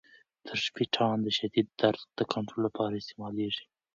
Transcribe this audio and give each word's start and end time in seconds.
ټریپټان 0.45 1.17
د 1.23 1.27
شدید 1.37 1.67
درد 1.79 2.01
د 2.17 2.19
کنترول 2.33 2.61
لپاره 2.67 2.93
استعمالیږي. 3.01 3.65